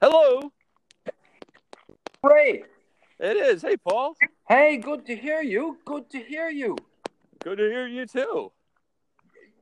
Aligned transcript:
Hello. 0.00 0.52
Great. 2.22 2.64
It 3.18 3.36
is. 3.36 3.62
Hey, 3.62 3.76
Paul. 3.76 4.14
Hey, 4.48 4.76
good 4.76 5.06
to 5.06 5.16
hear 5.16 5.40
you. 5.40 5.78
Good 5.84 6.10
to 6.10 6.18
hear 6.18 6.50
you. 6.50 6.76
Good 7.42 7.58
to 7.58 7.64
hear 7.64 7.86
you 7.86 8.06
too. 8.06 8.52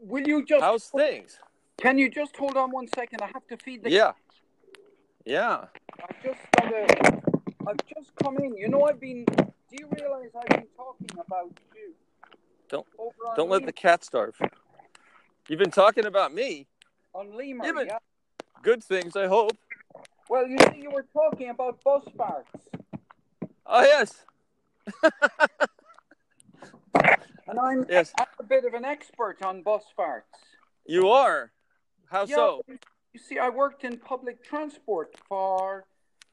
Will 0.01 0.27
you 0.27 0.45
just 0.45 0.63
How's 0.63 0.85
things? 0.87 1.39
can 1.79 1.99
you 1.99 2.09
just 2.11 2.37
hold 2.37 2.57
on 2.57 2.71
one 2.71 2.87
second? 2.95 3.21
I 3.23 3.27
have 3.27 3.47
to 3.49 3.57
feed 3.57 3.85
the 3.85 3.91
Yeah. 3.91 4.13
Yeah. 5.25 5.67
I've 6.03 6.23
just 6.23 6.41
got 6.59 6.73
a 6.73 6.87
I've 7.67 7.77
just 7.95 8.11
come 8.23 8.37
in. 8.39 8.57
You 8.57 8.69
know 8.69 8.83
I've 8.85 9.01
been 9.01 9.25
do 9.25 9.77
you 9.79 9.89
realize 9.99 10.31
I've 10.37 10.49
been 10.49 10.67
talking 10.77 11.09
about 11.19 11.51
you? 11.75 11.95
Don't- 12.69 12.87
Don't 13.37 13.51
let 13.51 13.67
the 13.67 13.73
cat 13.73 14.05
starve. 14.05 14.37
You've 15.49 15.59
been 15.59 15.71
talking 15.71 16.07
about 16.07 16.33
me. 16.35 16.67
on 17.13 17.33
Yeah, 17.39 17.73
yeah. 17.87 17.99
Good 18.63 18.83
things, 18.83 19.15
I 19.17 19.27
hope. 19.27 19.57
Well 20.35 20.49
you 20.49 20.57
see 20.73 20.81
you 20.83 20.91
were 20.91 21.07
talking 21.13 21.51
about 21.51 21.81
bus 21.85 22.03
farts. 22.19 22.63
Oh 23.65 23.83
yes. 23.83 24.11
And 27.47 27.61
I'm, 27.61 27.85
Yes. 27.89 28.13
I'm 28.19 28.27
a 28.41 28.43
bit 28.43 28.65
of 28.65 28.75
an 28.75 28.85
expert 28.85 29.43
on 29.45 29.63
bus 29.63 29.85
farts. 29.97 30.23
You 30.87 31.11
are. 31.11 31.53
How 32.11 32.25
Yeah, 32.25 32.35
so? 32.37 32.63
You 33.13 33.21
see, 33.21 33.39
I 33.39 33.49
worked 33.49 33.85
in 33.85 33.97
public 33.99 34.43
transport 34.43 35.15
for 35.29 35.85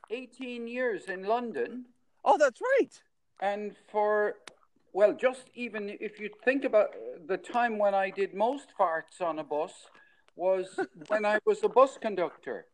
18 0.10 0.68
years 0.68 1.04
in 1.10 1.26
London, 1.26 1.86
Oh, 2.26 2.38
that's 2.40 2.60
right. 2.62 2.94
and 3.40 3.76
for, 3.92 4.36
well, 4.94 5.14
just 5.14 5.44
even 5.54 5.96
if 6.00 6.20
you 6.20 6.30
think 6.46 6.64
about 6.64 6.90
the 7.28 7.38
time 7.38 7.78
when 7.78 7.94
I 7.94 8.10
did 8.10 8.34
most 8.34 8.70
farts 8.80 9.22
on 9.22 9.38
a 9.38 9.44
bus, 9.44 9.74
was 10.36 10.80
when 11.10 11.24
I 11.26 11.38
was 11.46 11.64
a 11.64 11.70
bus 11.70 12.00
conductor. 12.02 12.66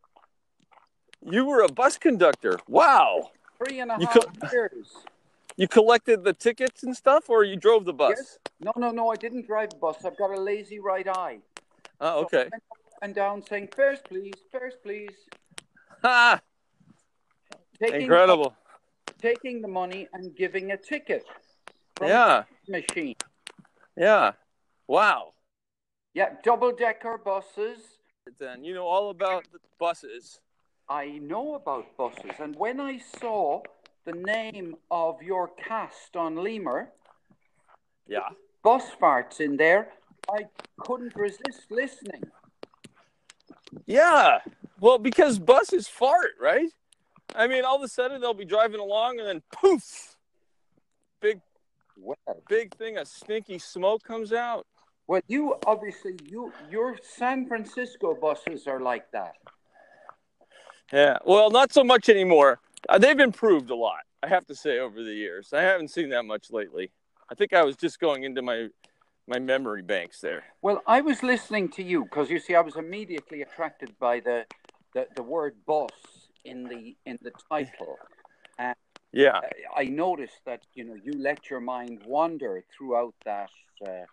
You 1.25 1.45
were 1.45 1.61
a 1.61 1.67
bus 1.71 1.97
conductor. 1.97 2.59
Wow. 2.67 3.31
Three 3.63 3.79
and 3.79 3.91
a 3.91 3.97
You 3.99 4.05
half 4.07 4.19
co- 4.41 4.47
years. 4.51 4.93
You 5.55 5.67
collected 5.67 6.23
the 6.23 6.33
tickets 6.33 6.83
and 6.83 6.95
stuff, 6.95 7.29
or 7.29 7.43
you 7.43 7.55
drove 7.55 7.85
the 7.85 7.93
bus? 7.93 8.13
Yes. 8.17 8.39
No, 8.61 8.71
no, 8.77 8.91
no, 8.91 9.09
I 9.09 9.15
didn't 9.15 9.47
drive 9.47 9.71
the 9.71 9.77
bus. 9.77 10.05
I've 10.05 10.17
got 10.17 10.31
a 10.31 10.39
lazy 10.39 10.79
right 10.79 11.07
eye. 11.07 11.39
Oh, 11.99 12.21
So 12.21 12.25
okay. 12.25 12.45
Up 12.47 12.61
and 13.01 13.15
down 13.15 13.43
saying, 13.43 13.69
fares, 13.75 13.99
please, 14.07 14.33
fares, 14.51 14.75
please. 14.83 15.09
Ha! 16.03 16.39
Taking, 17.81 18.01
Incredible. 18.01 18.55
Taking 19.19 19.61
the 19.61 19.67
money 19.67 20.07
and 20.13 20.35
giving 20.35 20.71
a 20.71 20.77
ticket 20.77 21.25
from 21.95 22.09
Yeah. 22.09 22.43
the 22.67 22.83
machine. 22.83 23.15
Yeah. 23.95 24.33
Wow. 24.87 25.33
Yeah, 26.13 26.35
double 26.43 26.71
decker 26.71 27.17
buses. 27.17 27.79
Then 28.39 28.63
you 28.63 28.73
know 28.75 28.85
all 28.85 29.09
about 29.09 29.45
the 29.51 29.59
buses. 29.79 30.39
I 30.89 31.19
know 31.19 31.55
about 31.55 31.95
buses. 31.97 32.31
And 32.39 32.55
when 32.55 32.79
I 32.79 32.99
saw 33.19 33.61
the 34.05 34.13
name 34.13 34.75
of 34.89 35.21
your 35.21 35.49
cast 35.49 36.15
on 36.15 36.35
Lemur, 36.37 36.91
Yeah. 38.07 38.29
bus 38.63 38.89
farts 38.91 39.41
in 39.41 39.57
there, 39.57 39.93
I 40.29 40.45
couldn't 40.79 41.15
resist 41.15 41.69
listening. 41.69 42.23
Yeah. 43.85 44.39
Well, 44.79 44.97
because 44.97 45.39
buses 45.39 45.87
fart, 45.87 46.31
right? 46.39 46.69
I 47.35 47.47
mean, 47.47 47.65
all 47.65 47.75
of 47.75 47.83
a 47.83 47.87
sudden 47.87 48.21
they'll 48.21 48.33
be 48.33 48.45
driving 48.45 48.79
along 48.79 49.19
and 49.19 49.27
then 49.27 49.41
poof, 49.51 50.15
big, 51.19 51.41
Well, 51.97 52.15
big 52.47 52.75
thing 52.77 52.97
of 52.97 53.07
stinky 53.07 53.59
smoke 53.59 54.03
comes 54.03 54.31
out. 54.31 54.65
well, 55.07 55.21
you 55.27 55.55
obviously 55.65 56.15
you 56.25 56.53
your 56.69 56.97
San 57.01 57.47
Francisco 57.47 58.13
buses 58.15 58.67
are 58.67 58.79
like 58.79 59.09
that. 59.11 59.35
Yeah. 60.93 61.17
Well, 61.25 61.49
not 61.49 61.73
so 61.73 61.83
much 61.83 62.09
anymore. 62.09 62.59
Uh, 62.89 62.97
they've 62.97 63.19
improved 63.19 63.69
a 63.69 63.75
lot, 63.75 64.01
I 64.23 64.27
have 64.27 64.45
to 64.47 64.55
say, 64.55 64.79
over 64.79 65.03
the 65.03 65.13
years. 65.13 65.51
I 65.53 65.61
haven't 65.61 65.89
seen 65.89 66.09
that 66.09 66.23
much 66.23 66.51
lately. 66.51 66.91
I 67.29 67.35
think 67.35 67.53
I 67.53 67.63
was 67.63 67.75
just 67.75 67.99
going 67.99 68.23
into 68.23 68.41
my 68.41 68.69
my 69.29 69.39
memory 69.39 69.81
banks 69.81 70.21
there. 70.21 70.43
Well, 70.61 70.81
I 70.87 71.01
was 71.01 71.21
listening 71.21 71.67
to 71.71 71.83
you 71.83 72.05
because 72.05 72.29
you 72.29 72.39
see, 72.39 72.55
I 72.55 72.61
was 72.61 72.77
immediately 72.77 73.41
attracted 73.41 73.91
by 73.99 74.21
the, 74.21 74.45
the, 74.93 75.07
the 75.17 75.23
word 75.23 75.55
"boss" 75.65 75.91
in 76.45 76.63
the 76.63 76.95
in 77.05 77.17
the 77.21 77.31
title. 77.49 77.97
Yeah. 79.13 79.39
I- 79.75 79.81
I 79.81 79.85
noticed 79.85 80.39
that 80.45 80.61
you 80.73 80.83
know 80.83 80.95
you 80.95 81.13
let 81.13 81.49
your 81.49 81.59
mind 81.61 82.03
wander 82.05 82.63
throughout 82.77 83.15
that 83.25 83.49
uh, 83.87 84.05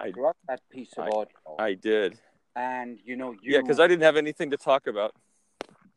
I- 0.00 0.12
throughout 0.12 0.36
that 0.48 0.60
piece 0.70 0.92
of 0.96 1.08
audio, 1.08 1.56
I 1.58 1.74
did. 1.74 2.18
and 2.56 2.98
you 3.04 3.16
know 3.16 3.32
you 3.32 3.52
Yeah, 3.54 3.60
because 3.60 3.78
I 3.80 3.86
didn't 3.86 4.02
have 4.02 4.16
anything 4.16 4.50
to 4.50 4.56
talk 4.56 4.86
about. 4.86 5.14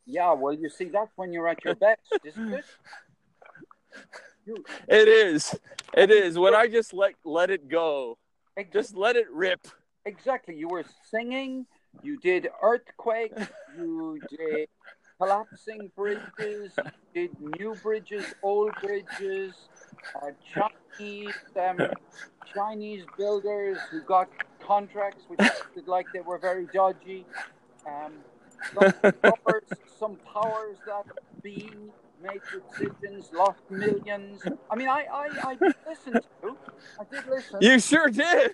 Yeah 0.05 0.33
well 0.33 0.53
you 0.53 0.69
see 0.69 0.85
that's 0.85 1.11
when 1.15 1.31
you're 1.33 1.47
at 1.47 1.63
your 1.63 1.75
best, 1.75 2.01
isn't 2.25 2.53
it? 2.53 2.65
You 4.45 4.57
It 4.89 5.07
is. 5.07 5.55
It 5.93 6.11
is. 6.11 6.37
When 6.37 6.53
I 6.53 6.67
just 6.67 6.93
let 6.93 7.13
let 7.23 7.49
it 7.49 7.69
go, 7.69 8.17
ex- 8.57 8.73
just 8.73 8.97
let 8.97 9.15
it 9.15 9.27
rip. 9.31 9.67
exactly 10.05 10.55
you 10.55 10.67
were 10.67 10.83
singing, 11.09 11.65
you 12.01 12.17
did 12.17 12.49
earthquake, 12.61 13.31
you 13.77 14.19
did 14.29 14.67
collapsing 15.17 15.91
bridges, 15.95 16.73
you 16.77 16.83
did 17.13 17.29
new 17.39 17.75
bridges, 17.81 18.33
old 18.43 18.71
bridges, 18.81 19.53
uh, 20.21 20.31
Chinese 20.53 21.33
um, 21.55 21.77
Chinese 22.53 23.05
builders 23.17 23.77
who 23.91 24.01
got 24.01 24.27
contracts 24.59 25.23
which 25.27 25.39
acted 25.39 25.87
like 25.87 26.07
they 26.13 26.19
were 26.21 26.37
very 26.37 26.67
dodgy. 26.73 27.25
Um, 27.87 28.13
some 28.73 29.11
powers, 29.21 29.63
some 29.99 30.15
powers 30.33 30.77
that 30.85 31.05
be 31.41 31.71
made 32.21 32.41
decisions, 32.51 33.31
lost 33.33 33.59
millions. 33.69 34.41
I 34.69 34.75
mean, 34.75 34.87
I, 34.87 35.05
I, 35.11 35.49
I 35.49 35.55
did 35.55 35.75
listen 35.87 36.13
to. 36.13 36.57
I 36.99 37.03
did 37.11 37.27
listen. 37.27 37.57
You 37.61 37.79
sure 37.79 38.09
did. 38.09 38.53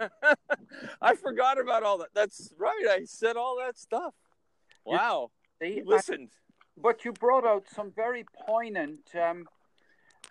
I 1.02 1.14
forgot 1.16 1.60
about 1.60 1.82
all 1.82 1.98
that. 1.98 2.08
That's 2.14 2.52
right. 2.58 2.86
I 2.88 3.04
said 3.04 3.36
all 3.36 3.58
that 3.58 3.78
stuff. 3.78 4.14
Wow. 4.84 5.30
You 5.60 5.84
listened. 5.86 6.30
but 6.76 7.04
you 7.04 7.12
brought 7.12 7.44
out 7.44 7.64
some 7.74 7.92
very 7.94 8.24
poignant 8.46 9.00
um, 9.14 9.46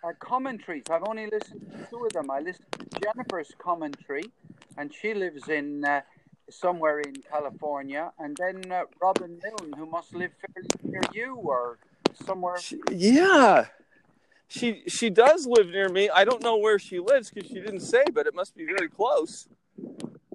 uh, 0.02 0.12
commentaries. 0.18 0.84
I've 0.90 1.04
only 1.06 1.26
listened 1.26 1.70
to 1.70 1.86
two 1.88 2.04
of 2.04 2.12
them. 2.12 2.30
I 2.30 2.40
listened 2.40 2.66
to 2.72 3.00
Jennifer's 3.00 3.52
commentary, 3.58 4.24
and 4.76 4.92
she 4.92 5.14
lives 5.14 5.48
in 5.48 5.84
uh, 5.84 6.00
somewhere 6.50 7.00
in 7.00 7.14
California, 7.30 8.12
and 8.18 8.36
then 8.36 8.70
uh, 8.70 8.82
Robin 9.00 9.38
Milne, 9.42 9.72
who 9.76 9.86
must 9.86 10.14
live 10.14 10.32
fairly 10.40 10.68
near 10.84 11.02
you 11.12 11.36
or 11.36 11.78
somewhere. 12.24 12.58
She, 12.58 12.80
yeah. 12.90 13.66
She 14.48 14.82
she 14.88 15.10
does 15.10 15.46
live 15.46 15.68
near 15.68 15.88
me. 15.88 16.10
I 16.10 16.24
don't 16.24 16.42
know 16.42 16.56
where 16.56 16.78
she 16.78 16.98
lives 16.98 17.30
because 17.30 17.48
she 17.48 17.54
didn't 17.60 17.80
say, 17.80 18.02
but 18.12 18.26
it 18.26 18.34
must 18.34 18.56
be 18.56 18.64
very 18.64 18.88
close. 18.88 19.46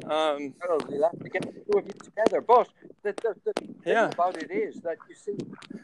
Um, 0.06 0.53
Well, 0.62 0.80
we'll 0.88 1.03
have 1.03 1.20
to 1.20 1.30
get 1.30 1.42
the 1.42 1.52
two 1.52 1.80
of 1.80 1.86
you 1.86 1.94
together. 2.02 2.40
But 2.40 2.70
the, 3.03 3.14
the, 3.14 3.36
the 3.46 3.53
thing 3.59 3.76
Yeah. 3.86 4.08
about 4.09 4.38
it 4.42 4.52
is 4.52 4.80
that 4.82 4.97
you 5.09 5.16
see, 5.16 5.36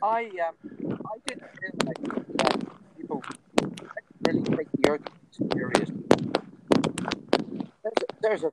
I 0.01 0.31
um, 0.47 0.55
I 1.13 1.17
didn't 1.27 1.49
realize 1.61 2.25
that 2.37 2.65
people 2.95 3.21
really 4.25 4.43
take 4.43 4.71
the 4.79 4.89
earth 4.91 5.01
seriously. 5.51 6.03
There's 7.83 8.01
a, 8.01 8.05
there's 8.21 8.43
a 8.43 8.51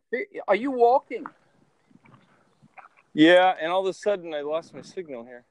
Are 0.49 0.57
you 0.57 0.71
walking? 0.73 1.25
Yeah, 3.15 3.55
and 3.61 3.71
all 3.73 3.81
of 3.81 3.87
a 3.87 3.93
sudden 3.93 4.35
I 4.35 4.41
lost 4.41 4.75
my 4.75 4.83
signal 4.83 5.25
here. 5.25 5.45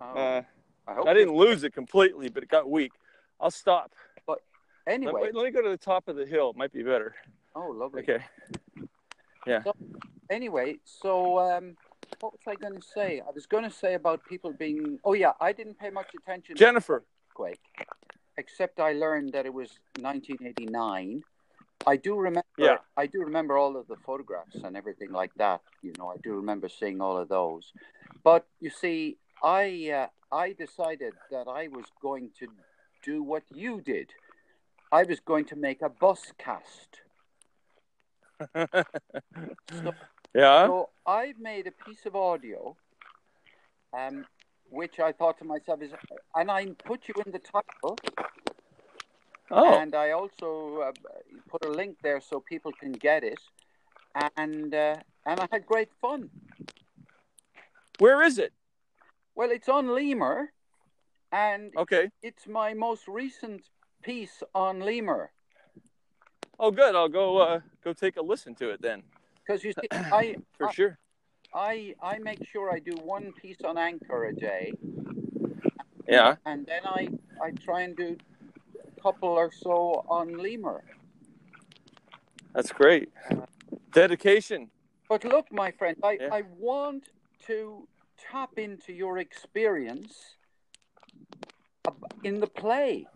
Oh, 0.00 0.04
Uh, 0.14 0.42
I 0.86 0.94
hope 0.94 1.06
I 1.08 1.14
didn't 1.14 1.34
lose 1.34 1.64
it 1.64 1.72
completely, 1.72 2.28
but 2.28 2.42
it 2.42 2.48
got 2.48 2.70
weak. 2.70 2.92
I'll 3.40 3.50
stop. 3.50 3.92
Let, 4.28 4.38
Anyway, 4.86 5.12
wait, 5.14 5.34
let 5.34 5.44
me 5.44 5.50
go 5.50 5.62
to 5.62 5.70
the 5.70 5.78
top 5.78 6.08
of 6.08 6.16
the 6.16 6.26
hill. 6.26 6.50
It 6.50 6.56
might 6.56 6.72
be 6.72 6.82
better. 6.82 7.14
oh, 7.54 7.70
lovely. 7.70 8.02
Okay. 8.02 8.24
Yeah. 9.46 9.62
Anyway, 10.30 10.76
so 10.84 11.38
um, 11.38 11.76
what 12.20 12.32
was 12.32 12.40
I 12.46 12.54
going 12.54 12.80
to 12.80 12.86
say? 12.94 13.20
I 13.20 13.30
was 13.34 13.46
going 13.46 13.64
to 13.64 13.70
say 13.70 13.94
about 13.94 14.24
people 14.24 14.52
being. 14.52 14.98
Oh 15.04 15.12
yeah, 15.12 15.32
I 15.40 15.52
didn't 15.52 15.78
pay 15.78 15.90
much 15.90 16.08
attention. 16.18 16.56
to 16.56 16.58
Jennifer. 16.58 17.04
earthquake, 17.28 17.60
except 18.38 18.80
I 18.80 18.92
learned 18.92 19.32
that 19.32 19.44
it 19.46 19.52
was 19.52 19.70
1989. 20.00 21.22
I 21.86 21.96
do 21.96 22.16
remember. 22.16 22.46
Yeah. 22.56 22.78
I 22.96 23.06
do 23.06 23.20
remember 23.20 23.58
all 23.58 23.76
of 23.76 23.86
the 23.88 23.96
photographs 23.96 24.56
and 24.62 24.76
everything 24.76 25.12
like 25.12 25.34
that. 25.36 25.60
You 25.82 25.92
know, 25.98 26.08
I 26.08 26.16
do 26.22 26.34
remember 26.34 26.68
seeing 26.68 27.00
all 27.00 27.16
of 27.16 27.28
those. 27.28 27.72
But 28.22 28.46
you 28.60 28.70
see, 28.70 29.18
I 29.42 29.90
uh, 29.90 30.06
I 30.34 30.52
decided 30.52 31.14
that 31.30 31.46
I 31.48 31.68
was 31.68 31.84
going 32.00 32.30
to 32.40 32.48
do 33.02 33.22
what 33.22 33.42
you 33.52 33.80
did. 33.80 34.10
I 34.90 35.02
was 35.02 35.20
going 35.20 35.44
to 35.46 35.56
make 35.56 35.82
a 35.82 35.88
bus 35.88 36.32
cast. 36.38 37.00
yeah. 40.34 40.66
So 40.66 40.90
I 41.06 41.34
made 41.38 41.66
a 41.66 41.72
piece 41.72 42.06
of 42.06 42.16
audio, 42.16 42.76
um, 43.96 44.24
which 44.70 44.98
I 45.00 45.12
thought 45.12 45.38
to 45.38 45.44
myself 45.44 45.82
is, 45.82 45.90
and 46.34 46.50
I 46.50 46.66
put 46.84 47.08
you 47.08 47.14
in 47.24 47.32
the 47.32 47.38
title. 47.38 47.96
Oh. 49.50 49.78
And 49.78 49.94
I 49.94 50.12
also 50.12 50.80
uh, 50.88 50.92
put 51.48 51.64
a 51.64 51.70
link 51.70 51.98
there 52.02 52.20
so 52.20 52.40
people 52.40 52.72
can 52.72 52.92
get 52.92 53.22
it. 53.24 53.38
And 54.36 54.74
uh, 54.74 54.96
and 55.26 55.40
I 55.40 55.48
had 55.50 55.66
great 55.66 55.90
fun. 56.00 56.30
Where 57.98 58.22
is 58.22 58.38
it? 58.38 58.52
Well, 59.34 59.50
it's 59.50 59.68
on 59.68 59.88
Lemur, 59.94 60.52
and 61.32 61.72
Okay. 61.76 62.10
it's 62.22 62.46
my 62.46 62.74
most 62.74 63.08
recent 63.08 63.62
piece 64.02 64.42
on 64.54 64.80
Lemur. 64.80 65.30
Oh, 66.58 66.70
good. 66.70 66.94
I'll 66.94 67.08
go 67.08 67.38
uh, 67.38 67.60
go 67.82 67.92
take 67.92 68.16
a 68.16 68.22
listen 68.22 68.54
to 68.56 68.70
it 68.70 68.80
then. 68.80 69.02
Because 69.44 69.64
you 69.64 69.72
see, 69.72 69.88
I, 70.12 70.36
For 70.56 70.68
I, 70.68 70.72
sure. 70.72 70.98
I 71.52 71.94
I 72.00 72.18
make 72.18 72.46
sure 72.46 72.70
I 72.72 72.78
do 72.78 72.94
one 73.02 73.32
piece 73.32 73.60
on 73.64 73.76
Anchor 73.76 74.26
a 74.26 74.34
day, 74.34 74.72
Yeah. 76.08 76.36
and 76.46 76.64
then 76.66 76.82
I 76.84 77.08
I 77.42 77.50
try 77.50 77.82
and 77.82 77.96
do 77.96 78.16
couple 79.04 79.28
or 79.28 79.50
so 79.52 80.04
on 80.08 80.26
Lemur. 80.38 80.82
That's 82.54 82.72
great. 82.72 83.10
Dedication. 83.92 84.70
But 85.10 85.24
look, 85.24 85.46
my 85.52 85.70
friend, 85.72 85.96
I, 86.02 86.12
Yeah. 86.20 86.28
I 86.38 86.42
want 86.58 87.04
to 87.46 87.86
tap 88.30 88.52
into 88.56 88.92
your 88.92 89.18
experience 89.18 90.36
in 92.22 92.40
the 92.40 92.46
play. 92.46 93.06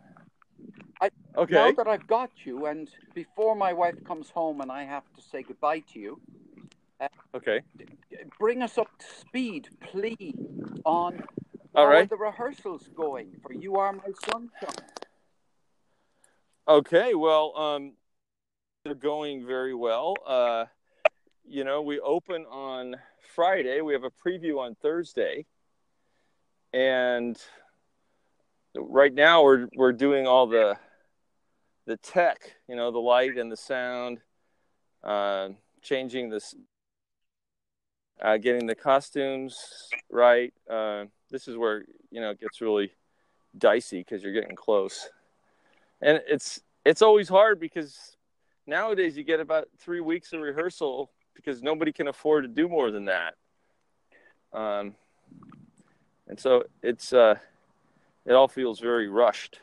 Okay. 1.36 1.54
Now 1.54 1.70
that 1.70 1.86
I've 1.86 2.06
got 2.08 2.30
you, 2.44 2.66
and 2.66 2.90
before 3.14 3.54
my 3.54 3.72
wife 3.72 3.98
comes 4.04 4.28
home 4.28 4.60
and 4.60 4.70
I 4.72 4.82
have 4.84 5.04
to 5.16 5.22
say 5.22 5.42
goodbye 5.42 5.82
to 5.92 5.98
you, 6.00 6.20
uh, 7.00 7.08
Okay. 7.38 7.60
bring 8.40 8.60
us 8.60 8.76
up 8.76 8.90
to 8.98 9.06
speed, 9.20 9.68
please, 9.80 10.34
on 10.84 11.22
All 11.76 11.86
how 11.86 11.92
right. 11.92 12.10
the 12.10 12.16
rehearsals 12.16 12.90
going 12.96 13.28
for 13.42 13.52
You 13.52 13.76
Are 13.76 13.92
My 13.92 14.10
Sunshine. 14.26 14.97
Okay. 16.68 17.14
Well, 17.14 17.56
um, 17.56 17.92
they're 18.84 18.94
going 18.94 19.46
very 19.46 19.74
well. 19.74 20.14
Uh, 20.26 20.66
you 21.46 21.64
know, 21.64 21.80
we 21.80 21.98
open 21.98 22.44
on 22.44 22.96
Friday. 23.34 23.80
We 23.80 23.94
have 23.94 24.04
a 24.04 24.10
preview 24.10 24.58
on 24.58 24.74
Thursday, 24.74 25.46
and 26.74 27.40
right 28.76 29.14
now 29.14 29.42
we're 29.42 29.68
we're 29.74 29.94
doing 29.94 30.26
all 30.26 30.46
the 30.46 30.76
the 31.86 31.96
tech. 31.96 32.56
You 32.68 32.76
know, 32.76 32.90
the 32.90 32.98
light 32.98 33.38
and 33.38 33.50
the 33.50 33.56
sound, 33.56 34.18
uh, 35.02 35.48
changing 35.80 36.28
this, 36.28 36.54
uh, 38.20 38.36
getting 38.36 38.66
the 38.66 38.74
costumes 38.74 39.88
right. 40.10 40.52
Uh, 40.70 41.06
this 41.30 41.48
is 41.48 41.56
where 41.56 41.86
you 42.10 42.20
know 42.20 42.32
it 42.32 42.40
gets 42.40 42.60
really 42.60 42.92
dicey 43.56 44.00
because 44.00 44.22
you're 44.22 44.34
getting 44.34 44.54
close, 44.54 45.08
and 46.00 46.20
it's 46.28 46.60
it's 46.84 47.02
always 47.02 47.28
hard 47.28 47.60
because 47.60 48.16
nowadays 48.66 49.16
you 49.16 49.24
get 49.24 49.40
about 49.40 49.68
three 49.78 50.00
weeks 50.00 50.32
of 50.32 50.40
rehearsal 50.40 51.10
because 51.34 51.62
nobody 51.62 51.92
can 51.92 52.08
afford 52.08 52.44
to 52.44 52.48
do 52.48 52.68
more 52.68 52.90
than 52.90 53.06
that. 53.06 53.34
Um, 54.52 54.94
and 56.26 56.38
so 56.38 56.64
it's 56.82 57.12
uh, 57.12 57.36
it 58.26 58.32
all 58.32 58.48
feels 58.48 58.80
very 58.80 59.08
rushed, 59.08 59.60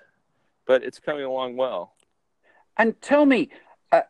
but 0.66 0.84
it's 0.84 1.00
coming 1.00 1.24
along 1.24 1.56
well. 1.56 1.94
And 2.78 3.00
tell 3.02 3.26
me, 3.26 3.50
uh, 3.92 4.02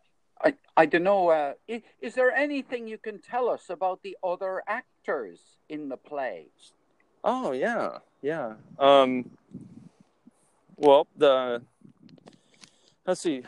I, 0.43 0.55
I 0.75 0.85
don't 0.85 1.03
know, 1.03 1.29
uh, 1.29 1.53
is, 1.67 1.81
is 2.01 2.15
there 2.15 2.31
anything 2.31 2.87
you 2.87 2.97
can 2.97 3.19
tell 3.19 3.47
us 3.47 3.69
about 3.69 4.01
the 4.01 4.17
other 4.23 4.63
actors 4.67 5.39
in 5.69 5.89
the 5.89 5.97
play? 5.97 6.47
Oh 7.23 7.51
yeah, 7.51 7.99
yeah. 8.21 8.53
Um, 8.79 9.29
well, 10.77 11.07
the 11.17 11.61
let's 13.05 13.21
see, 13.21 13.43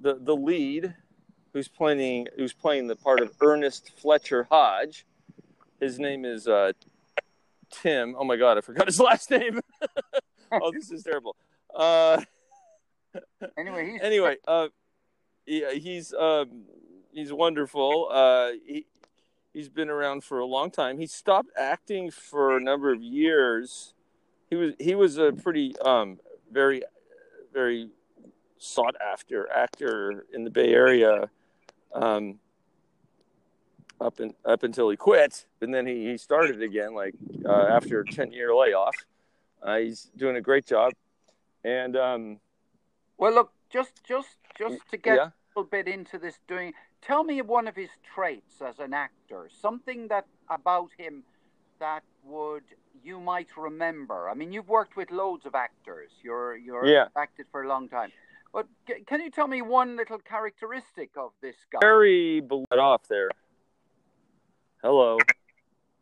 the 0.00 0.18
the 0.20 0.36
lead, 0.36 0.94
who's 1.52 1.68
playing 1.68 2.28
who's 2.36 2.52
playing 2.52 2.86
the 2.86 2.96
part 2.96 3.20
of 3.20 3.32
Ernest 3.40 3.92
Fletcher 3.98 4.46
Hodge. 4.50 5.06
His 5.80 5.98
name 5.98 6.24
is 6.24 6.46
uh, 6.46 6.72
Tim. 7.70 8.14
Oh 8.18 8.24
my 8.24 8.36
God, 8.36 8.58
I 8.58 8.60
forgot 8.60 8.86
his 8.86 9.00
last 9.00 9.30
name. 9.30 9.60
oh, 10.52 10.72
this 10.72 10.90
is 10.90 11.02
terrible. 11.02 11.36
Uh, 11.74 12.22
Anyway, 13.58 13.90
he's 13.90 14.00
anyway, 14.00 14.36
uh, 14.46 14.68
yeah, 15.46 15.72
he's 15.72 16.14
um, 16.14 16.64
he's 17.12 17.32
wonderful. 17.32 18.08
Uh, 18.10 18.50
he 18.66 18.86
he's 19.52 19.68
been 19.68 19.90
around 19.90 20.24
for 20.24 20.38
a 20.38 20.46
long 20.46 20.70
time. 20.70 20.98
He 20.98 21.06
stopped 21.06 21.50
acting 21.58 22.10
for 22.10 22.56
a 22.56 22.60
number 22.60 22.92
of 22.92 23.02
years. 23.02 23.94
He 24.48 24.56
was 24.56 24.74
he 24.78 24.94
was 24.94 25.18
a 25.18 25.32
pretty 25.32 25.74
um, 25.84 26.20
very 26.50 26.82
very 27.52 27.90
sought 28.62 28.94
after 29.00 29.50
actor 29.50 30.24
in 30.32 30.44
the 30.44 30.50
Bay 30.50 30.72
Area. 30.72 31.28
Um, 31.92 32.38
up 34.00 34.18
in, 34.20 34.34
up 34.44 34.62
until 34.62 34.90
he 34.90 34.96
quit, 34.96 35.46
and 35.60 35.72
then 35.72 35.86
he, 35.86 36.10
he 36.10 36.16
started 36.16 36.60
again, 36.62 36.94
like 36.94 37.14
uh, 37.44 37.66
after 37.70 38.00
a 38.00 38.04
ten 38.04 38.32
year 38.32 38.54
layoff. 38.54 38.94
Uh, 39.62 39.76
he's 39.78 40.10
doing 40.16 40.36
a 40.36 40.40
great 40.40 40.66
job, 40.66 40.92
and 41.64 41.96
um, 41.96 42.40
well. 43.16 43.32
Look, 43.32 43.52
just 43.70 44.02
just 44.04 44.36
just 44.58 44.80
to 44.90 44.96
get 44.96 45.16
yeah. 45.16 45.26
a 45.26 45.32
little 45.54 45.70
bit 45.70 45.86
into 45.86 46.18
this, 46.18 46.38
doing. 46.48 46.72
Tell 47.00 47.24
me 47.24 47.42
one 47.42 47.66
of 47.68 47.76
his 47.76 47.90
traits 48.14 48.60
as 48.60 48.78
an 48.78 48.92
actor. 48.94 49.48
Something 49.60 50.08
that 50.08 50.26
about 50.48 50.90
him 50.96 51.24
that 51.78 52.02
would 52.24 52.64
you 53.04 53.20
might 53.20 53.48
remember. 53.56 54.28
I 54.28 54.34
mean, 54.34 54.52
you've 54.52 54.68
worked 54.68 54.96
with 54.96 55.10
loads 55.10 55.46
of 55.46 55.54
actors. 55.54 56.10
You're 56.22 56.56
you're 56.56 56.86
Yeah. 56.86 57.06
acted 57.16 57.46
for 57.50 57.62
a 57.62 57.68
long 57.68 57.88
time. 57.88 58.12
But 58.52 58.66
can 59.06 59.20
you 59.20 59.30
tell 59.30 59.48
me 59.48 59.62
one 59.62 59.96
little 59.96 60.18
characteristic 60.18 61.10
of 61.16 61.32
this 61.40 61.56
guy? 61.72 61.78
very 61.80 62.40
below 62.40 62.64
off 62.72 63.08
there. 63.08 63.30
Hello. 64.82 65.18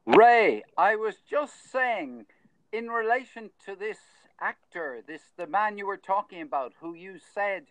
Ray, 0.07 0.65
I 0.77 0.97
was 0.97 1.17
just 1.31 1.71
saying, 1.71 2.27
in 2.73 2.89
relation 2.89 3.51
to 3.67 3.77
this 3.77 3.99
actor, 4.41 5.03
this 5.07 5.21
the 5.37 5.47
man 5.47 5.79
you 5.79 5.87
were 5.87 5.97
talking 5.97 6.43
about, 6.43 6.73
who 6.81 6.95
you 6.95 7.19
said 7.35 7.67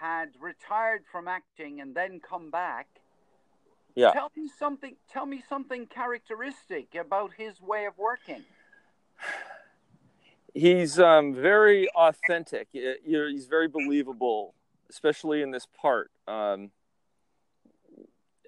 had 0.00 0.30
retired 0.40 1.02
from 1.10 1.28
acting 1.28 1.80
and 1.80 1.94
then 1.94 2.20
come 2.20 2.50
back. 2.50 2.88
Yeah. 3.94 4.12
Tell 4.12 4.30
me 4.36 4.48
something. 4.58 4.96
Tell 5.10 5.26
me 5.26 5.42
something 5.48 5.86
characteristic 5.86 6.94
about 6.94 7.32
his 7.36 7.60
way 7.60 7.84
of 7.84 7.98
working. 7.98 8.44
He's 10.54 10.98
um, 10.98 11.34
very 11.34 11.88
authentic. 11.90 12.68
He's 12.72 13.46
very 13.46 13.68
believable, 13.68 14.54
especially 14.90 15.42
in 15.42 15.50
this 15.50 15.66
part. 15.80 16.10
Um, 16.26 16.70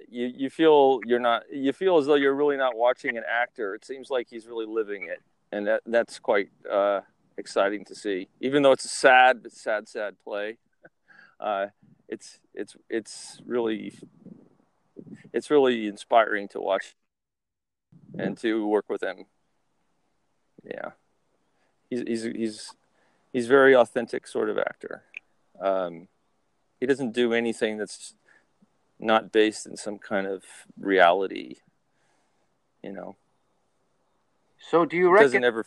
you 0.09 0.27
you 0.27 0.51
feel 0.51 1.01
you're 1.05 1.21
not. 1.21 1.45
You 1.53 1.73
feel 1.73 1.99
as 1.99 2.07
though 2.07 2.15
you're 2.15 2.35
really 2.35 2.57
not 2.57 2.77
watching 2.77 3.17
an 3.17 3.25
actor. 3.29 3.75
It 3.75 3.85
seems 3.85 4.11
like 4.11 4.29
he's 4.29 4.47
really 4.47 4.67
living 4.67 5.05
it, 5.05 5.23
and 5.53 5.67
that 5.67 5.83
that's 5.87 6.19
quite 6.19 6.49
uh, 6.71 7.01
exciting 7.37 7.85
to 7.87 7.95
see. 7.95 8.29
Even 8.41 8.63
though 8.63 8.73
it's 8.73 8.85
a 8.85 8.89
sad, 8.89 9.43
sad, 9.53 9.89
sad 9.89 10.17
play, 10.25 10.57
uh, 11.41 11.67
it's 12.09 12.41
it's 12.55 12.77
it's 12.89 13.41
really 13.47 13.93
it's 15.33 15.51
really 15.51 15.87
inspiring 15.87 16.49
to 16.49 16.61
watch 16.61 16.97
and 18.19 18.37
to 18.39 18.67
work 18.67 18.89
with 18.89 19.03
him. 19.03 19.27
Yeah 20.65 20.91
he's 21.91 22.03
he's 22.07 22.23
he's 22.23 22.75
he's 23.33 23.47
very 23.47 23.75
authentic 23.75 24.27
sort 24.27 24.49
of 24.49 24.59
actor. 24.59 25.03
Um, 25.61 26.09
he 26.79 26.87
doesn't 26.87 27.13
do 27.13 27.35
anything 27.35 27.77
that's 27.77 28.15
not 28.99 29.33
based 29.33 29.67
in 29.67 29.77
some 29.77 29.99
kind 29.99 30.27
of 30.27 30.45
reality. 30.79 31.57
You 32.83 32.93
know, 32.93 33.17
So, 34.59 34.87
do 34.87 34.97
you 34.97 35.07
He 35.07 35.13
reckon 35.13 35.43
doesn't 35.43 35.45
ever. 35.45 35.67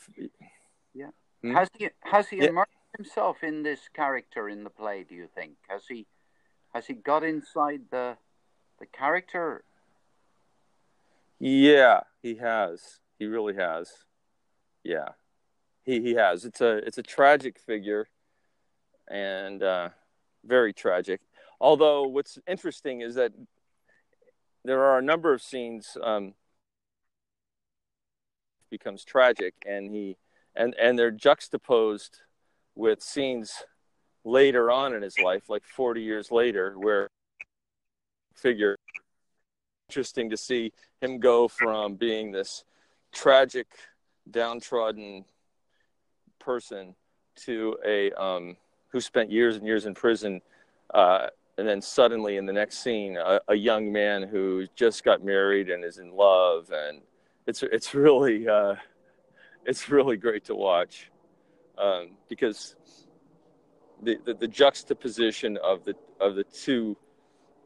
Hmm? 1.44 1.52
has 1.56 1.68
he 1.78 1.90
has 2.00 2.30
he 2.30 2.38
Yeah. 2.38 2.50
immersed 2.50 2.72
himself 2.96 3.44
in 3.44 3.64
this 3.64 3.90
character 3.94 4.48
in 4.48 4.64
the 4.64 4.70
play? 4.70 5.04
Do 5.04 5.14
you 5.14 5.28
think 5.28 5.58
has 5.68 5.88
he 5.88 6.08
has 6.74 6.88
he 6.88 6.94
got 6.94 7.24
inside 7.24 7.82
the 7.92 8.18
the 8.80 8.86
character? 8.86 9.66
Yeah, 11.40 12.02
he 12.22 12.36
has. 12.36 13.00
He 13.20 13.26
really 13.26 13.56
has. 13.56 14.06
Yeah, 14.84 15.10
he 15.84 16.02
he 16.02 16.14
has. 16.16 16.46
It's 16.46 16.62
a 16.62 16.78
it's 16.78 16.98
a 16.98 17.04
tragic 17.04 17.60
figure, 17.60 18.08
and 19.10 19.62
uh, 19.62 19.90
very 20.46 20.74
tragic. 20.74 21.22
Although 21.60 22.04
what's 22.04 22.38
interesting 22.48 23.02
is 23.02 23.16
that 23.16 23.34
there 24.66 24.84
are 24.84 24.98
a 24.98 25.02
number 25.02 25.34
of 25.34 25.42
scenes 25.42 25.98
um, 26.02 26.34
becomes 28.70 29.04
tragic, 29.04 29.54
and 29.66 29.94
he 29.94 30.18
and 30.56 30.76
and 30.80 30.98
they're 30.98 31.12
juxtaposed 31.12 32.20
with 32.76 33.02
scenes 33.02 33.64
later 34.24 34.72
on 34.72 34.94
in 34.94 35.02
his 35.02 35.20
life, 35.20 35.50
like 35.50 35.64
forty 35.64 36.02
years 36.02 36.32
later, 36.32 36.74
where 36.78 37.10
figure 38.36 38.78
interesting 39.90 40.30
to 40.30 40.38
see 40.38 40.72
him 41.02 41.20
go 41.20 41.48
from 41.48 41.96
being 41.96 42.32
this 42.32 42.64
tragic, 43.14 43.68
downtrodden 44.32 45.24
person 46.44 46.96
to 47.36 47.78
a 47.86 48.12
um, 48.12 48.58
who 48.90 49.02
spent 49.02 49.32
years 49.32 49.56
and 49.56 49.66
years 49.66 49.86
in 49.86 49.94
prison, 49.94 50.42
uh, 50.94 51.28
and 51.58 51.68
then 51.68 51.82
suddenly 51.82 52.38
in 52.38 52.46
the 52.46 52.54
next 52.54 52.84
scene, 52.84 53.18
a, 53.18 53.40
a 53.48 53.56
young 53.56 53.92
man 53.92 54.24
who 54.24 54.68
just 54.76 55.04
got 55.04 55.24
married 55.24 55.70
and 55.70 55.84
is 55.84 55.98
in 55.98 56.12
love, 56.12 56.72
and 56.72 57.02
it's 57.48 57.64
it's 57.64 57.94
really 57.94 58.48
uh, 58.48 58.76
it's 59.66 59.90
really 59.90 60.18
great 60.18 60.46
to 60.46 60.56
watch 60.56 61.10
um, 61.78 62.12
because 62.30 62.76
the, 64.02 64.18
the, 64.26 64.34
the 64.34 64.48
juxtaposition 64.48 65.58
of 65.64 65.84
the 65.86 65.96
of 66.20 66.36
the 66.36 66.44
two 66.44 66.96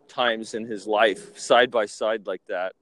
times 0.07 0.53
in 0.53 0.65
his 0.65 0.87
life 0.87 1.37
side 1.37 1.69
by 1.69 1.85
side 1.85 2.25
like 2.25 2.41
that 2.47 2.73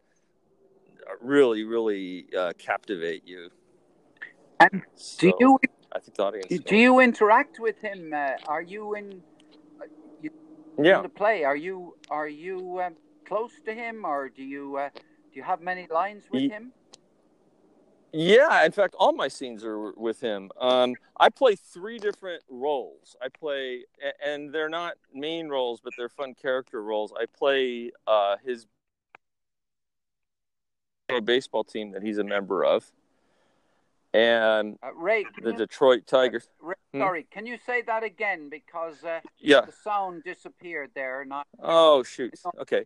really 1.21 1.63
really 1.63 2.27
uh, 2.37 2.53
captivate 2.57 3.27
you. 3.27 3.49
And 4.59 4.83
so, 4.95 5.31
do 5.31 5.33
you? 5.39 5.59
I 5.95 5.99
think 5.99 6.17
the 6.17 6.23
audience. 6.23 6.47
Do, 6.47 6.59
do 6.59 6.75
you 6.75 6.99
interact 6.99 7.59
with 7.59 7.79
him? 7.79 8.13
Uh, 8.13 8.33
are 8.47 8.61
you 8.61 8.95
in? 8.95 9.23
Uh, 9.79 9.85
you, 10.21 10.29
yeah. 10.77 10.97
In 10.97 11.03
the 11.03 11.09
play, 11.09 11.45
are 11.45 11.55
you 11.55 11.95
are 12.09 12.27
you 12.27 12.81
um, 12.81 12.95
close 13.25 13.53
to 13.65 13.73
him, 13.73 14.03
or 14.03 14.27
do 14.27 14.43
you 14.43 14.75
uh, 14.75 14.89
do 14.93 15.01
you 15.33 15.43
have 15.43 15.61
many 15.61 15.87
lines 15.89 16.25
with 16.29 16.51
him? 16.51 16.73
Yeah, 18.11 18.63
in 18.65 18.71
fact, 18.71 18.95
all 18.97 19.11
my 19.11 19.27
scenes 19.27 19.65
are 19.65 19.91
with 19.91 20.21
him. 20.21 20.49
Um, 20.59 20.95
I 21.19 21.29
play 21.29 21.55
three 21.55 21.97
different 21.97 22.43
roles. 22.49 23.17
I 23.21 23.27
play, 23.27 23.83
and 24.25 24.53
they're 24.53 24.69
not 24.69 24.93
main 25.13 25.49
roles, 25.49 25.81
but 25.81 25.91
they're 25.97 26.07
fun 26.07 26.33
character 26.33 26.81
roles. 26.81 27.11
I 27.11 27.25
play 27.25 27.91
uh, 28.07 28.37
his 28.41 28.67
baseball 31.25 31.65
team 31.65 31.91
that 31.91 32.03
he's 32.03 32.17
a 32.17 32.23
member 32.23 32.63
of, 32.63 32.89
and 34.15 34.77
uh, 34.84 34.93
Ray, 34.93 35.25
the 35.41 35.51
you, 35.51 35.57
Detroit 35.57 36.07
Tigers. 36.07 36.48
Uh, 36.63 36.67
Ray, 36.67 36.75
hmm? 36.93 37.00
Sorry, 37.00 37.27
can 37.31 37.45
you 37.45 37.57
say 37.65 37.81
that 37.84 38.03
again? 38.03 38.50
Because 38.50 39.03
uh, 39.03 39.19
yeah, 39.39 39.62
the 39.62 39.74
sound 39.84 40.24
disappeared 40.24 40.91
there. 40.95 41.25
Not. 41.25 41.48
Oh 41.62 42.03
shoot. 42.03 42.34
Okay. 42.62 42.86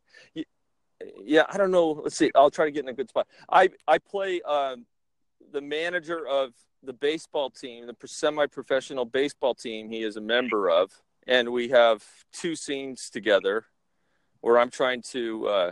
Yeah, 1.24 1.44
I 1.50 1.58
don't 1.58 1.72
know. 1.72 1.92
Let's 1.92 2.18
see. 2.18 2.32
I'll 2.36 2.52
try 2.52 2.66
to 2.66 2.72
get 2.72 2.84
in 2.84 2.90
a 2.90 2.94
good 2.94 3.10
spot. 3.10 3.28
I 3.50 3.70
I 3.88 3.98
play. 4.00 4.42
Um, 4.42 4.86
the 5.52 5.62
manager 5.62 6.28
of 6.28 6.54
the 6.84 6.94
baseball 6.94 7.50
team, 7.50 7.88
the 7.88 7.96
semi-professional 8.08 9.06
baseball 9.06 9.56
team 9.56 9.90
he 9.90 10.04
is 10.04 10.16
a 10.16 10.22
member 10.22 10.70
of, 10.70 10.92
and 11.28 11.50
we 11.50 11.70
have 11.70 12.04
two 12.32 12.56
scenes 12.56 13.10
together 13.10 13.66
where 14.42 14.58
I'm 14.58 14.70
trying 14.70 15.02
to 15.12 15.48
uh, 15.48 15.72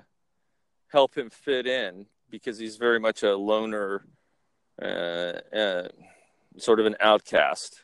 help 0.92 1.18
him 1.18 1.30
fit 1.30 1.68
in 1.68 2.06
because 2.30 2.58
he's 2.58 2.76
very 2.76 3.00
much 3.00 3.24
a 3.24 3.36
loner, 3.36 4.06
uh, 4.82 5.56
uh, 5.56 5.88
sort 6.58 6.80
of 6.80 6.86
an 6.86 6.96
outcast. 7.00 7.84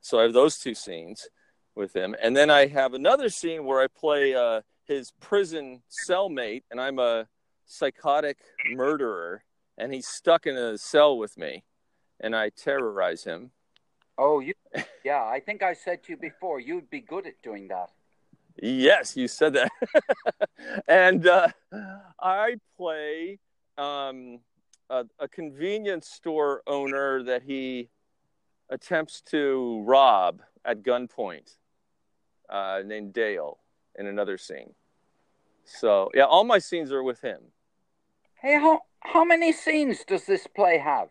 So 0.00 0.18
I 0.18 0.22
have 0.22 0.32
those 0.32 0.58
two 0.58 0.74
scenes 0.74 1.28
with 1.74 1.94
him, 1.94 2.14
and 2.22 2.36
then 2.36 2.50
I 2.50 2.66
have 2.66 2.94
another 2.94 3.28
scene 3.28 3.64
where 3.64 3.80
I 3.80 3.86
play 3.86 4.34
uh, 4.34 4.62
his 4.84 5.12
prison 5.20 5.82
cellmate, 5.90 6.62
and 6.70 6.80
I'm 6.80 6.98
a 6.98 7.28
psychotic 7.66 8.38
murderer 8.72 9.44
and 9.80 9.92
he's 9.92 10.06
stuck 10.06 10.46
in 10.46 10.56
a 10.56 10.76
cell 10.76 11.16
with 11.16 11.36
me, 11.38 11.64
and 12.20 12.36
I 12.36 12.50
terrorize 12.50 13.24
him. 13.24 13.50
Oh, 14.18 14.40
you, 14.40 14.52
yeah. 15.04 15.24
I 15.24 15.40
think 15.40 15.62
I 15.62 15.72
said 15.72 16.04
to 16.04 16.12
you 16.12 16.16
before 16.18 16.60
you'd 16.60 16.90
be 16.90 17.00
good 17.00 17.26
at 17.26 17.40
doing 17.42 17.68
that. 17.68 17.90
Yes, 18.62 19.16
you 19.16 19.26
said 19.26 19.54
that. 19.54 19.70
and 20.88 21.26
uh, 21.26 21.48
I 22.20 22.56
play 22.76 23.38
um, 23.78 24.40
a, 24.90 25.04
a, 25.18 25.28
convenience 25.28 26.08
store 26.08 26.62
owner 26.66 27.22
that 27.22 27.42
he 27.42 27.88
attempts 28.68 29.20
to 29.22 29.82
rob 29.86 30.42
at 30.64 30.82
gunpoint, 30.82 31.56
uh, 32.50 32.80
named 32.84 33.12
Dale, 33.12 33.58
in 33.98 34.06
another 34.06 34.36
scene. 34.36 34.74
So 35.64 36.10
yeah, 36.14 36.24
all 36.24 36.44
my 36.44 36.58
scenes 36.58 36.92
are 36.92 37.02
with 37.02 37.20
him. 37.20 37.40
Hey, 38.34 38.54
how 38.54 38.80
how 39.00 39.24
many 39.24 39.52
scenes 39.52 40.04
does 40.04 40.26
this 40.26 40.46
play 40.46 40.78
have? 40.78 41.08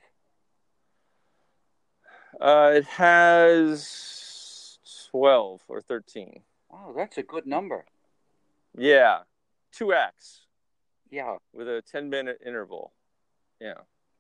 Uh, 2.40 2.72
it 2.76 2.86
has 2.86 4.78
12 5.12 5.62
or 5.68 5.82
13. 5.82 6.42
Oh, 6.72 6.94
that's 6.96 7.18
a 7.18 7.24
good 7.24 7.46
number. 7.46 7.86
Yeah. 8.78 9.20
Two 9.72 9.94
acts. 9.94 10.46
Yeah. 11.10 11.38
With 11.54 11.68
a 11.68 11.82
10 11.82 12.10
minute 12.10 12.40
interval. 12.46 12.94
Yeah. 13.60 13.74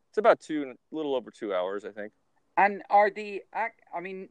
It's 0.09 0.17
about 0.17 0.39
two, 0.39 0.73
a 0.73 0.95
little 0.95 1.15
over 1.15 1.31
two 1.31 1.53
hours, 1.53 1.85
I 1.85 1.91
think. 1.91 2.13
And 2.57 2.81
are 2.89 3.09
the 3.09 3.43
act, 3.53 3.81
I 3.93 3.99
mean, 3.99 4.29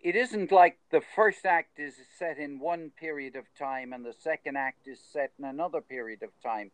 it 0.00 0.14
isn't 0.14 0.52
like 0.52 0.78
the 0.90 1.02
first 1.16 1.44
act 1.44 1.78
is 1.78 1.94
set 2.18 2.38
in 2.38 2.60
one 2.60 2.92
period 2.98 3.36
of 3.36 3.44
time 3.58 3.92
and 3.92 4.04
the 4.04 4.12
second 4.12 4.56
act 4.56 4.86
is 4.86 5.00
set 5.12 5.32
in 5.38 5.44
another 5.44 5.80
period 5.80 6.22
of 6.22 6.30
time. 6.42 6.70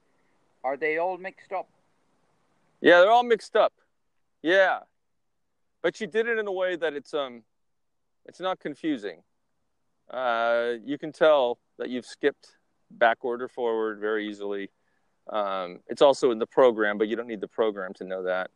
Are 0.62 0.76
they 0.76 0.98
all 0.98 1.16
mixed 1.16 1.52
up? 1.52 1.68
Yeah, 2.80 3.00
they're 3.00 3.10
all 3.10 3.22
mixed 3.22 3.56
up. 3.56 3.72
Yeah, 4.42 4.80
but 5.82 6.00
you 6.00 6.06
did 6.06 6.28
it 6.28 6.38
in 6.38 6.46
a 6.46 6.52
way 6.52 6.76
that 6.76 6.92
it's 6.92 7.14
um, 7.14 7.42
it's 8.26 8.40
not 8.40 8.60
confusing. 8.60 9.22
Uh, 10.10 10.72
you 10.84 10.98
can 10.98 11.12
tell 11.12 11.58
that 11.78 11.88
you've 11.88 12.06
skipped 12.06 12.56
backward 12.90 13.42
or 13.42 13.48
forward 13.48 14.00
very 14.00 14.28
easily. 14.28 14.70
Um, 15.30 15.80
it's 15.88 16.02
also 16.02 16.30
in 16.30 16.38
the 16.38 16.46
program, 16.46 16.98
but 16.98 17.08
you 17.08 17.16
don't 17.16 17.26
need 17.26 17.40
the 17.40 17.48
program 17.48 17.94
to 17.94 18.04
know 18.04 18.24
that. 18.24 18.50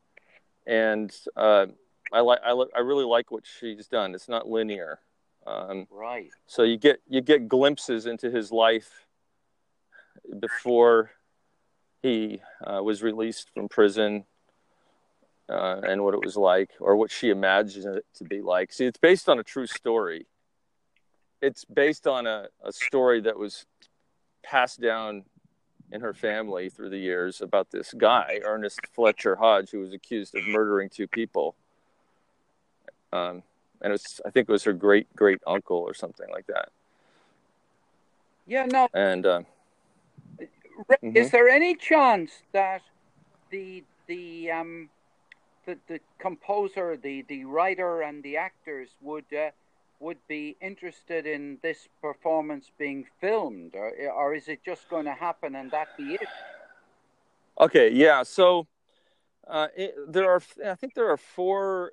And 0.67 1.15
uh, 1.37 1.67
I 2.13 2.21
like 2.21 2.41
I, 2.45 2.53
li- 2.53 2.71
I 2.77 2.81
really 2.81 3.05
like 3.05 3.31
what 3.31 3.45
she's 3.47 3.89
done. 3.89 4.15
It's 4.15 4.29
not 4.29 4.49
linear. 4.49 5.01
Um, 5.47 5.87
right. 5.91 6.31
So 6.47 6.63
you 6.63 6.77
get 6.77 7.01
you 7.09 7.21
get 7.21 7.49
glimpses 7.49 8.07
into 8.07 8.31
his 8.31 8.53
life 8.53 9.07
before 10.41 11.13
he 12.03 12.43
uh, 12.65 12.83
was 12.83 13.03
released 13.03 13.51
from 13.55 13.69
prison 13.69 14.25
uh, 15.49 15.81
and 15.83 16.05
what 16.05 16.15
it 16.15 16.25
was 16.25 16.37
like, 16.37 16.71
or 16.81 16.97
what 16.97 17.11
she 17.11 17.31
imagined 17.31 17.97
it 17.97 18.05
to 18.17 18.25
be 18.25 18.43
like. 18.43 18.73
See, 18.73 18.85
it's 18.85 18.99
based 18.99 19.29
on 19.29 19.39
a 19.39 19.43
true 19.43 19.67
story. 19.67 20.27
It's 21.41 21.65
based 21.65 22.07
on 22.07 22.27
a, 22.27 22.49
a 22.63 22.73
story 22.73 23.23
that 23.23 23.39
was 23.39 23.65
passed 24.43 24.81
down 24.81 25.25
in 25.91 26.01
her 26.01 26.15
family 26.15 26.69
through 26.69 26.91
the 26.91 26.99
years 26.99 27.41
about 27.41 27.71
this 27.71 27.95
guy, 27.97 28.41
Ernest 28.45 28.81
Fletcher 28.95 29.37
Hodge, 29.37 29.71
who 29.71 29.81
was 29.81 29.93
accused 29.93 30.35
of 30.35 30.47
murdering 30.47 30.89
two 30.89 31.07
people. 31.07 31.55
Um, 33.13 33.43
and 33.81 33.91
it 33.91 33.93
was, 33.93 34.21
I 34.27 34.31
think 34.31 34.49
it 34.49 34.53
was 34.53 34.65
her 34.65 34.73
great 34.73 35.15
great 35.17 35.41
uncle 35.47 35.79
or 35.79 35.95
something 35.95 36.29
like 36.31 36.47
that. 36.49 36.71
Yeah, 38.47 38.67
no. 38.67 38.89
And 38.93 39.25
uh, 39.25 39.43
Mm-hmm. 40.79 41.17
Is 41.17 41.31
there 41.31 41.49
any 41.49 41.75
chance 41.75 42.31
that 42.53 42.83
the 43.51 43.83
the 44.07 44.51
um 44.51 44.89
the, 45.67 45.77
the 45.87 46.01
composer, 46.19 46.97
the, 46.97 47.23
the 47.29 47.45
writer, 47.45 48.01
and 48.01 48.23
the 48.23 48.39
actors 48.39 48.89
would 49.03 49.27
uh, 49.35 49.51
would 50.01 50.19
be 50.29 50.57
interested 50.61 51.27
in 51.27 51.59
this 51.63 51.89
performance 52.01 52.71
being 52.79 53.07
filmed, 53.21 53.75
or, 53.75 53.93
or 54.13 54.35
is 54.35 54.49
it 54.49 54.61
just 54.65 54.89
going 54.89 55.05
to 55.05 55.13
happen 55.13 55.55
and 55.57 55.71
that 55.71 55.89
be 55.97 56.15
it? 56.15 56.29
Okay, 57.61 57.91
yeah. 57.91 58.23
So 58.23 58.67
uh, 59.47 59.69
it, 59.77 59.95
there 60.09 60.31
are, 60.31 60.43
I 60.65 60.75
think 60.75 60.95
there 60.95 61.11
are 61.11 61.17
four 61.17 61.93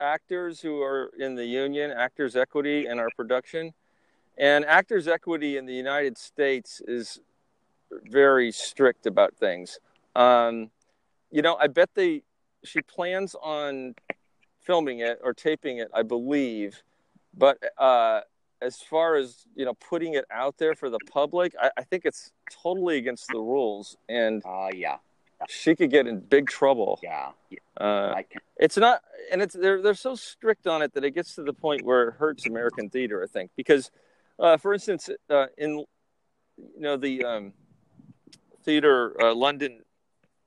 actors 0.00 0.60
who 0.60 0.80
are 0.80 1.10
in 1.18 1.34
the 1.34 1.44
union, 1.44 1.90
Actors 1.90 2.36
Equity, 2.36 2.86
in 2.86 2.98
our 2.98 3.10
production, 3.16 3.74
and 4.38 4.64
Actors 4.64 5.06
Equity 5.06 5.58
in 5.58 5.66
the 5.66 5.74
United 5.74 6.16
States 6.16 6.80
is 6.86 7.20
very 8.04 8.50
strict 8.50 9.04
about 9.06 9.34
things. 9.34 9.78
Um, 10.16 10.70
you 11.30 11.42
know, 11.42 11.56
I 11.56 11.66
bet 11.66 11.90
they 11.94 12.22
she 12.64 12.80
plans 12.82 13.34
on 13.42 13.94
filming 14.60 15.00
it 15.00 15.18
or 15.22 15.34
taping 15.34 15.78
it, 15.78 15.88
I 15.94 16.02
believe. 16.02 16.82
But 17.36 17.58
uh, 17.78 18.20
as 18.60 18.80
far 18.80 19.16
as 19.16 19.46
you 19.54 19.64
know, 19.64 19.74
putting 19.74 20.14
it 20.14 20.24
out 20.30 20.58
there 20.58 20.74
for 20.74 20.90
the 20.90 20.98
public, 21.10 21.54
I, 21.60 21.70
I 21.76 21.82
think 21.82 22.04
it's 22.04 22.32
totally 22.50 22.98
against 22.98 23.28
the 23.28 23.38
rules. 23.38 23.96
And 24.08 24.42
uh, 24.44 24.68
yeah, 24.74 24.96
she 25.48 25.74
could 25.74 25.90
get 25.90 26.06
in 26.06 26.20
big 26.20 26.48
trouble. 26.48 27.00
Yeah, 27.02 27.30
uh, 27.76 28.22
it's 28.56 28.76
not, 28.76 29.02
and 29.32 29.40
it's 29.40 29.54
they're 29.54 29.82
they're 29.82 29.94
so 29.94 30.14
strict 30.14 30.66
on 30.66 30.82
it 30.82 30.92
that 30.94 31.04
it 31.04 31.12
gets 31.12 31.34
to 31.36 31.42
the 31.42 31.52
point 31.52 31.82
where 31.82 32.08
it 32.08 32.14
hurts 32.14 32.46
American 32.46 32.90
theater. 32.90 33.22
I 33.22 33.26
think 33.26 33.50
because, 33.56 33.90
uh, 34.38 34.56
for 34.56 34.74
instance, 34.74 35.08
uh, 35.28 35.46
in 35.56 35.78
you 35.78 35.86
know 36.76 36.96
the 36.96 37.24
um, 37.24 37.52
theater, 38.64 39.14
uh, 39.22 39.34
London, 39.34 39.80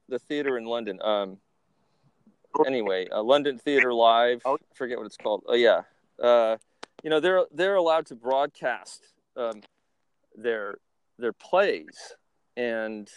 the 0.09 0.19
theater 0.19 0.57
in 0.57 0.65
London. 0.65 0.99
Um, 1.01 1.37
anyway, 2.67 3.07
uh, 3.09 3.23
London 3.23 3.57
Theater 3.57 3.93
Live. 3.93 4.41
Oh. 4.45 4.55
I 4.55 4.75
forget 4.75 4.97
what 4.97 5.05
it's 5.05 5.17
called. 5.17 5.43
Oh 5.47 5.55
yeah, 5.55 5.81
uh, 6.21 6.57
you 7.03 7.09
know 7.09 7.19
they're 7.19 7.45
they're 7.53 7.75
allowed 7.75 8.05
to 8.07 8.15
broadcast 8.15 9.03
um, 9.35 9.61
their 10.35 10.77
their 11.19 11.33
plays, 11.33 12.15
and 12.57 13.09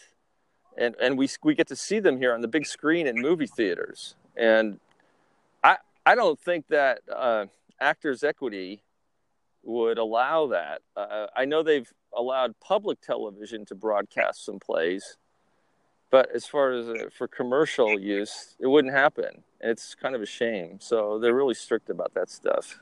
and 0.77 0.95
and 1.01 1.17
we 1.17 1.29
we 1.43 1.55
get 1.55 1.69
to 1.69 1.77
see 1.77 2.01
them 2.01 2.19
here 2.19 2.35
on 2.35 2.41
the 2.41 2.49
big 2.49 2.67
screen 2.67 3.07
in 3.07 3.17
movie 3.21 3.47
theaters. 3.47 4.17
And 4.37 4.81
I 5.63 5.77
I 6.05 6.15
don't 6.15 6.39
think 6.39 6.67
that 6.69 7.01
uh, 7.15 7.47
Actors 7.81 8.25
Equity 8.25 8.83
would 9.63 9.99
allow 9.99 10.49
that. 10.49 10.83
Uh, 10.97 11.27
I 11.35 11.45
know 11.45 11.63
they've 11.63 11.91
allowed 12.15 12.59
public 12.61 13.01
television 13.01 13.65
to 13.67 13.75
broadcast 13.75 14.45
some 14.45 14.59
plays, 14.59 15.17
but 16.11 16.29
as 16.35 16.47
far 16.47 16.73
as 16.73 16.89
uh, 16.89 17.09
for 17.17 17.29
commercial 17.29 17.99
use, 17.99 18.57
it 18.61 18.67
wouldn't 18.67 18.95
happen. 18.95 19.43
It's 19.61 19.95
kind 19.95 20.15
of 20.15 20.23
a 20.23 20.27
shame. 20.27 20.79
So 20.81 21.19
they're 21.19 21.35
really 21.35 21.55
strict 21.55 21.91
about 21.91 22.15
that 22.15 22.31
stuff. 22.31 22.81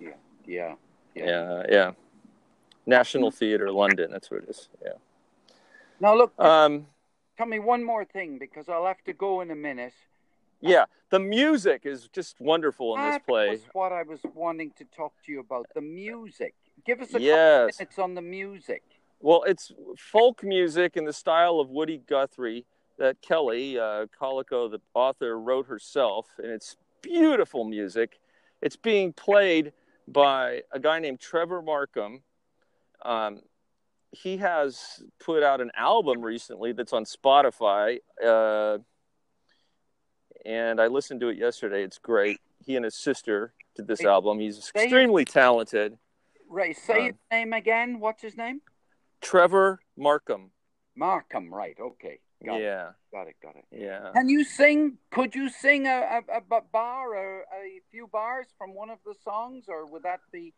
Yeah, 0.00 0.10
yeah, 0.46 0.74
Yeah, 1.14 1.62
yeah. 1.68 1.92
National 2.86 3.30
Theatre, 3.30 3.70
London. 3.70 4.10
That's 4.10 4.30
what 4.30 4.42
it 4.44 4.48
is. 4.48 4.68
Yeah. 4.82 4.92
Now 6.00 6.14
look, 6.16 6.32
Um, 6.38 6.86
tell 7.36 7.46
me 7.46 7.58
one 7.58 7.84
more 7.84 8.04
thing 8.04 8.38
because 8.38 8.68
I'll 8.68 8.86
have 8.86 9.02
to 9.04 9.12
go 9.12 9.40
in 9.42 9.50
a 9.50 9.54
minute. 9.56 9.94
yeah. 10.60 10.84
The 11.10 11.18
music 11.18 11.86
is 11.86 12.08
just 12.08 12.40
wonderful 12.40 12.94
in 12.96 13.02
this 13.02 13.14
That 13.16 13.26
play. 13.26 13.48
was 13.50 13.64
what 13.72 13.92
I 13.92 14.02
was 14.04 14.20
wanting 14.34 14.70
to 14.78 14.84
talk 14.84 15.12
to 15.26 15.32
you 15.32 15.40
about. 15.40 15.66
The 15.74 15.80
music. 15.80 16.54
Give 16.84 17.00
us 17.00 17.12
a 17.14 17.20
Yes. 17.20 17.36
couple 17.58 17.78
minutes 17.84 17.98
on 17.98 18.14
the 18.14 18.22
music. 18.22 18.82
Well, 19.20 19.42
it's 19.42 19.72
folk 19.98 20.42
music 20.44 20.96
in 20.96 21.04
the 21.04 21.12
style 21.12 21.58
of 21.60 21.68
Woody 21.68 21.98
Guthrie 21.98 22.64
that 22.96 23.20
Kelly 23.22 23.78
uh, 23.78 24.06
Colico, 24.18 24.70
the 24.70 24.80
author, 24.94 25.38
wrote 25.38 25.66
herself, 25.66 26.28
and 26.38 26.46
it's 26.46 26.76
beautiful 27.02 27.64
music. 27.64 28.18
It's 28.62 28.76
being 28.76 29.12
played 29.12 29.72
by 30.10 30.62
a 30.72 30.80
guy 30.80 30.98
named 30.98 31.20
Trevor 31.20 31.62
Markham. 31.62 32.22
Um, 33.04 33.40
he 34.12 34.38
has 34.38 35.02
put 35.20 35.42
out 35.42 35.60
an 35.60 35.70
album 35.76 36.20
recently 36.20 36.72
that's 36.72 36.92
on 36.92 37.04
Spotify, 37.04 37.98
uh, 38.24 38.78
and 40.44 40.80
I 40.80 40.88
listened 40.88 41.20
to 41.20 41.28
it 41.28 41.38
yesterday. 41.38 41.84
It's 41.84 41.98
great. 41.98 42.40
He 42.64 42.76
and 42.76 42.84
his 42.84 42.96
sister 42.96 43.54
did 43.76 43.86
this 43.86 44.04
album. 44.04 44.40
He's 44.40 44.70
say- 44.74 44.84
extremely 44.84 45.24
talented. 45.24 45.96
Right, 46.48 46.76
say 46.76 47.00
Uh, 47.00 47.04
his 47.06 47.14
name 47.30 47.52
again. 47.52 48.00
What's 48.00 48.22
his 48.22 48.36
name? 48.36 48.60
Trevor 49.20 49.80
Markham. 49.96 50.50
Markham. 50.96 51.54
Right. 51.54 51.78
Okay. 51.78 52.18
Got 52.44 52.60
it. 52.60 52.62
yeah, 52.62 52.90
Got 53.12 53.28
it. 53.28 53.36
Got 53.42 53.56
it. 53.56 53.64
yeah. 53.70 54.10
Can 54.14 54.28
you 54.28 54.44
sing? 54.44 54.96
Could 55.10 55.34
you 55.34 55.50
sing 55.50 55.86
a, 55.86 56.22
a, 56.28 56.38
a 56.38 56.60
bar 56.72 57.14
or 57.14 57.40
a 57.40 57.80
few 57.90 58.06
bars 58.06 58.46
from 58.56 58.74
one 58.74 58.88
of 58.88 58.98
the 59.04 59.14
songs, 59.22 59.64
or 59.68 59.86
would 59.86 60.04
that 60.04 60.20
be 60.32 60.54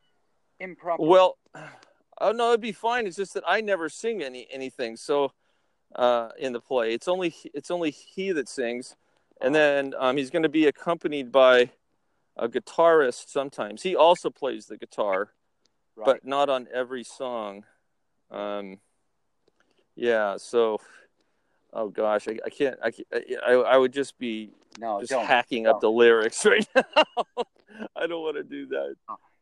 improper? 0.60 1.02
Well, 1.02 1.38
oh 2.20 2.32
no, 2.32 2.48
it'd 2.50 2.60
be 2.60 2.72
fine. 2.72 3.06
It's 3.06 3.16
just 3.16 3.34
that 3.34 3.44
I 3.46 3.60
never 3.60 3.88
sing 3.88 4.22
any 4.22 4.46
anything. 4.50 4.96
So 4.96 5.32
uh, 5.96 6.28
in 6.38 6.52
the 6.52 6.60
play, 6.60 6.94
it's 6.94 7.08
only 7.08 7.34
it's 7.52 7.70
only 7.70 7.90
he 7.90 8.30
that 8.32 8.48
sings, 8.48 8.94
and 9.40 9.54
then 9.54 9.94
um, 9.98 10.16
he's 10.16 10.30
going 10.30 10.44
to 10.44 10.48
be 10.48 10.66
accompanied 10.66 11.32
by 11.32 11.70
a 12.36 12.48
guitarist 12.48 13.28
sometimes. 13.28 13.82
He 13.82 13.96
also 13.96 14.30
plays 14.30 14.66
the 14.66 14.76
guitar, 14.76 15.32
right. 15.96 16.06
but 16.06 16.24
not 16.24 16.48
on 16.48 16.68
every 16.72 17.04
song. 17.04 17.64
Um, 18.30 18.78
yeah. 19.94 20.36
So, 20.38 20.78
oh 21.72 21.88
gosh, 21.88 22.28
I, 22.28 22.38
I 22.44 22.50
can't. 22.50 22.78
I, 22.82 22.90
can't 22.90 23.06
I 23.46 23.52
I 23.52 23.76
would 23.76 23.92
just 23.92 24.18
be 24.18 24.50
no, 24.78 25.00
just 25.00 25.10
don't. 25.10 25.24
hacking 25.26 25.66
up 25.66 25.80
the 25.80 25.90
lyrics 25.90 26.44
right 26.52 26.66
now. 26.74 26.84
I 27.96 28.06
don't 28.06 28.22
want 28.22 28.36
to 28.36 28.42
do 28.42 28.66
that. 28.66 28.94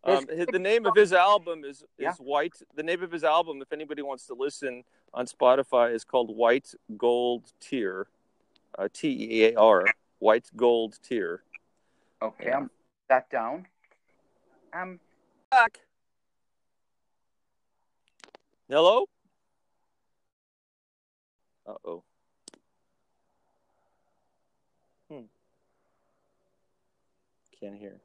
There's- 0.05 0.25
Um, 0.31 0.47
the 0.51 0.59
name 0.59 0.87
of 0.87 0.95
his 0.97 1.13
album 1.13 1.63
is 1.65 1.83
is 1.83 1.87
Yeah. 1.99 2.15
White. 2.19 2.55
The 2.75 2.83
name 2.83 3.03
of 3.03 3.13
his 3.13 3.23
album, 3.25 3.61
if 3.61 3.73
anybody 3.73 4.01
wants 4.03 4.27
to 4.29 4.35
listen 4.35 4.85
on 5.13 5.27
Spotify, 5.27 5.93
is 5.93 6.05
called 6.05 6.35
White 6.35 6.75
Gold 6.97 7.53
Tear, 7.61 8.07
uh, 8.79 8.89
T 8.93 9.09
E 9.31 9.45
A 9.47 9.57
R, 9.57 9.85
White 10.19 10.49
Gold 10.57 10.99
Tear. 11.03 11.43
Okay, 12.23 12.47
Yeah. 12.47 12.57
I'm 12.59 12.71
that 13.09 13.29
down. 13.31 13.67
Um, 14.73 15.01
Back. 15.51 15.81
Hello. 18.69 19.05
Uh 21.67 21.75
oh. 21.85 22.05
Can't 27.61 27.76
hear. 27.76 28.00